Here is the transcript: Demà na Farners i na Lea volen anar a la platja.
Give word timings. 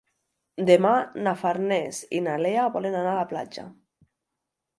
Demà 0.69 0.93
na 1.27 1.33
Farners 1.41 1.99
i 2.21 2.23
na 2.29 2.39
Lea 2.45 2.65
volen 2.79 2.99
anar 3.03 3.13
a 3.13 3.19
la 3.21 3.29
platja. 3.37 3.67